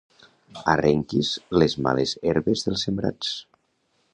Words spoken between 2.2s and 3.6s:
herbes dels sembrats.